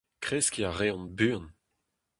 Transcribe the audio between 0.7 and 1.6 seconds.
reont buan.